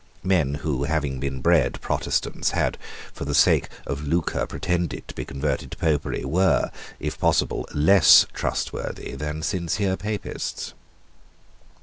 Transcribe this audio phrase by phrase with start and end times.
[0.23, 2.79] Men who, having been bred Protestants, had
[3.13, 8.25] for the sake of lucre pretended to be converted to Popery, were, if possible, less
[8.33, 10.73] trustworthy than sincere Papists.